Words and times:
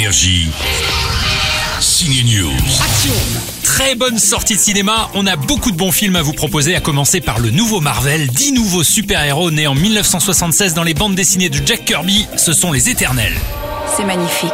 Énergie. 0.00 0.48
Signe 1.78 2.24
News. 2.24 2.56
Très 3.62 3.94
bonne 3.94 4.18
sortie 4.18 4.54
de 4.54 4.58
cinéma, 4.58 5.10
on 5.12 5.26
a 5.26 5.36
beaucoup 5.36 5.70
de 5.70 5.76
bons 5.76 5.92
films 5.92 6.16
à 6.16 6.22
vous 6.22 6.32
proposer, 6.32 6.74
à 6.74 6.80
commencer 6.80 7.20
par 7.20 7.38
le 7.38 7.50
nouveau 7.50 7.80
Marvel, 7.80 8.28
10 8.28 8.52
nouveaux 8.52 8.82
super-héros 8.82 9.50
nés 9.50 9.66
en 9.66 9.74
1976 9.74 10.72
dans 10.72 10.84
les 10.84 10.94
bandes 10.94 11.14
dessinées 11.14 11.50
de 11.50 11.60
Jack 11.66 11.84
Kirby, 11.84 12.26
ce 12.38 12.54
sont 12.54 12.72
les 12.72 12.88
Éternels. 12.88 13.36
C'est 13.94 14.04
magnifique. 14.04 14.50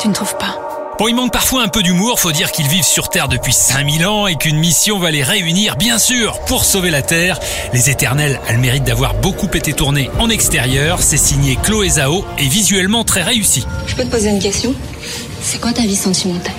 Tu 0.00 0.08
ne 0.08 0.14
trouves 0.14 0.38
pas? 0.38 0.71
Bon, 1.02 1.08
il 1.08 1.16
manque 1.16 1.32
parfois 1.32 1.64
un 1.64 1.68
peu 1.68 1.82
d'humour, 1.82 2.20
faut 2.20 2.30
dire 2.30 2.52
qu'ils 2.52 2.68
vivent 2.68 2.84
sur 2.84 3.08
Terre 3.08 3.26
depuis 3.26 3.52
5000 3.52 4.06
ans 4.06 4.28
et 4.28 4.36
qu'une 4.36 4.56
mission 4.56 5.00
va 5.00 5.10
les 5.10 5.24
réunir, 5.24 5.74
bien 5.74 5.98
sûr, 5.98 6.38
pour 6.46 6.64
sauver 6.64 6.90
la 6.90 7.02
Terre. 7.02 7.40
Les 7.72 7.90
Éternels, 7.90 8.40
elles 8.46 8.58
méritent 8.58 8.84
d'avoir 8.84 9.14
beaucoup 9.14 9.48
été 9.52 9.72
tournées 9.72 10.10
en 10.20 10.30
extérieur, 10.30 11.02
c'est 11.02 11.16
signé 11.16 11.58
Chloé 11.60 11.88
Zhao 11.88 12.24
et 12.38 12.46
visuellement 12.46 13.02
très 13.02 13.24
réussi. 13.24 13.66
Je 13.88 13.96
peux 13.96 14.04
te 14.04 14.10
poser 14.10 14.28
une 14.28 14.38
question? 14.38 14.76
C'est 15.42 15.60
quoi 15.60 15.72
ta 15.72 15.82
vie 15.82 15.96
sentimentale? 15.96 16.54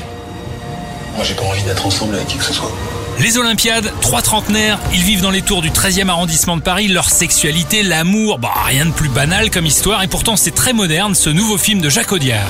Moi, 1.15 1.23
j'ai 1.23 1.35
pas 1.35 1.43
envie 1.43 1.63
d'être 1.63 1.85
ensemble 1.85 2.15
avec 2.15 2.27
qui 2.27 2.35
que 2.35 2.43
ce 2.43 2.51
soit. 2.51 2.71
Les 3.19 3.37
Olympiades, 3.37 3.93
trois 4.01 4.21
trentenaires, 4.21 4.77
ils 4.93 5.03
vivent 5.03 5.21
dans 5.21 5.31
les 5.31 5.41
tours 5.41 5.61
du 5.61 5.71
13e 5.71 6.09
arrondissement 6.09 6.57
de 6.57 6.61
Paris, 6.61 6.89
leur 6.89 7.09
sexualité, 7.09 7.81
l'amour, 7.81 8.39
bah 8.39 8.51
rien 8.65 8.87
de 8.87 8.91
plus 8.91 9.07
banal 9.07 9.51
comme 9.51 9.65
histoire 9.65 10.03
et 10.03 10.07
pourtant 10.07 10.35
c'est 10.35 10.51
très 10.51 10.73
moderne 10.73 11.15
ce 11.15 11.29
nouveau 11.29 11.57
film 11.57 11.79
de 11.79 11.87
Jacques 11.87 12.11
Audiard. 12.11 12.49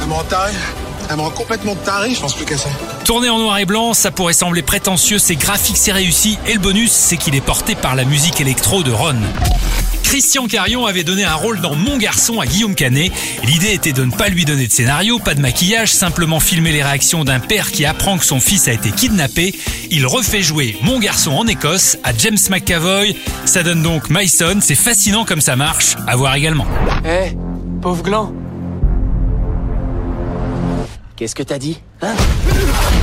Elle 0.00 0.08
me 0.08 0.12
rend 0.12 0.24
taré. 0.24 0.52
Elle 1.10 1.16
me 1.16 1.22
rend 1.22 1.30
complètement 1.30 1.74
taré, 1.74 2.14
je 2.14 2.20
pense 2.20 2.34
plus 2.34 2.44
qu'à 2.44 2.58
ça. 2.58 2.68
Tourné 3.04 3.30
en 3.30 3.38
noir 3.38 3.58
et 3.58 3.64
blanc, 3.64 3.94
ça 3.94 4.10
pourrait 4.10 4.34
sembler 4.34 4.62
prétentieux, 4.62 5.18
c'est 5.18 5.36
graphique, 5.36 5.78
c'est 5.78 5.92
réussi 5.92 6.38
et 6.46 6.52
le 6.52 6.60
bonus 6.60 6.92
c'est 6.92 7.16
qu'il 7.16 7.34
est 7.34 7.40
porté 7.40 7.74
par 7.74 7.94
la 7.94 8.04
musique 8.04 8.40
électro 8.40 8.82
de 8.82 8.90
Ron. 8.90 9.16
Christian 10.02 10.46
Carion 10.46 10.86
avait 10.86 11.04
donné 11.04 11.24
un 11.24 11.34
rôle 11.34 11.60
dans 11.60 11.74
Mon 11.74 11.98
garçon 11.98 12.40
à 12.40 12.46
Guillaume 12.46 12.74
Canet. 12.74 13.12
L'idée 13.44 13.74
était 13.74 13.92
de 13.92 14.04
ne 14.04 14.10
pas 14.10 14.28
lui 14.28 14.46
donner 14.46 14.66
de 14.66 14.72
scénario, 14.72 15.18
pas 15.18 15.34
de 15.34 15.40
maquillage, 15.40 15.92
simplement 15.92 16.40
filmer 16.40 16.72
les 16.72 16.82
réactions 16.82 17.24
d'un 17.24 17.40
père 17.40 17.70
qui 17.70 17.84
apprend 17.84 18.16
que 18.16 18.24
son 18.24 18.40
fils 18.40 18.68
a 18.68 18.72
été 18.72 18.90
kidnappé. 18.90 19.54
Il 19.90 20.06
refait 20.06 20.42
jouer 20.42 20.78
Mon 20.82 20.98
garçon 20.98 21.32
en 21.32 21.46
Écosse 21.46 21.98
à 22.04 22.12
James 22.16 22.38
McAvoy. 22.48 23.16
Ça 23.44 23.62
donne 23.62 23.82
donc 23.82 24.08
Myson, 24.08 24.60
c'est 24.62 24.74
fascinant 24.74 25.26
comme 25.26 25.42
ça 25.42 25.56
marche, 25.56 25.96
à 26.06 26.16
voir 26.16 26.34
également. 26.34 26.66
Eh, 27.04 27.36
pauvre 27.82 28.02
gland 28.02 28.32
Qu'est-ce 31.18 31.34
que 31.34 31.42
t'as 31.42 31.58
dit 31.58 31.78
Hein 32.00 32.14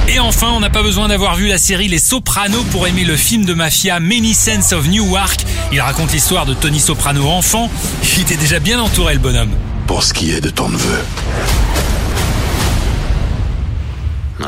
Et 0.07 0.19
enfin, 0.19 0.47
on 0.53 0.61
n'a 0.61 0.69
pas 0.69 0.81
besoin 0.81 1.09
d'avoir 1.09 1.35
vu 1.35 1.49
la 1.49 1.57
série 1.57 1.89
Les 1.89 1.99
Sopranos 1.99 2.63
pour 2.71 2.87
aimer 2.87 3.03
le 3.03 3.17
film 3.17 3.43
de 3.43 3.53
mafia 3.53 3.99
Many 3.99 4.33
Sense 4.33 4.71
of 4.71 4.87
Newark. 4.87 5.43
Il 5.73 5.81
raconte 5.81 6.13
l'histoire 6.13 6.45
de 6.45 6.53
Tony 6.53 6.79
Soprano 6.79 7.27
enfant. 7.27 7.69
Il 8.15 8.21
était 8.21 8.37
déjà 8.37 8.59
bien 8.59 8.79
entouré 8.79 9.15
le 9.15 9.19
bonhomme. 9.19 9.49
Pour 9.85 10.01
ce 10.01 10.13
qui 10.13 10.31
est 10.31 10.39
de 10.39 10.49
ton 10.49 10.69
neveu, 10.69 10.99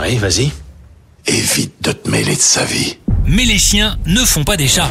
Oui, 0.01 0.15
vas-y. 0.15 0.49
évite 1.25 1.73
de 1.81 1.91
te 1.91 2.09
mêler 2.09 2.37
de 2.37 2.41
sa 2.41 2.63
vie. 2.63 2.97
Mais 3.25 3.43
les 3.43 3.57
chiens 3.57 3.97
ne 4.05 4.23
font 4.23 4.45
pas 4.45 4.55
des 4.55 4.69
chats. 4.69 4.89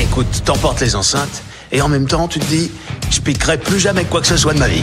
Écoute, 0.00 0.42
t'emportes 0.46 0.80
les 0.80 0.96
enceintes, 0.96 1.42
et 1.70 1.82
en 1.82 1.90
même 1.90 2.06
temps, 2.08 2.26
tu 2.26 2.38
te 2.38 2.46
dis, 2.46 2.70
je 3.10 3.20
piquerai 3.20 3.58
plus 3.58 3.78
jamais 3.78 4.04
quoi 4.04 4.22
que 4.22 4.26
ce 4.26 4.38
soit 4.38 4.54
de 4.54 4.58
ma 4.58 4.68
vie. 4.68 4.82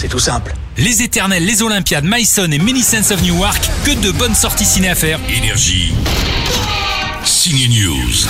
C'est 0.00 0.08
tout 0.08 0.18
simple. 0.18 0.54
Les 0.78 1.02
Éternels, 1.02 1.44
les 1.44 1.60
Olympiades, 1.60 2.06
Myson 2.06 2.50
et 2.50 2.58
Many 2.58 2.80
Sense 2.80 3.10
of 3.10 3.22
Newark, 3.22 3.62
que 3.84 3.90
de 3.90 4.10
bonnes 4.10 4.34
sorties 4.34 4.64
ciné 4.64 4.88
à 4.88 4.94
faire. 4.94 5.20
Énergie. 5.28 5.92
Signe 7.22 7.68
News. 7.68 8.26